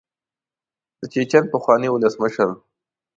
[0.99, 2.49] د چیچن پخواني ولسمشر.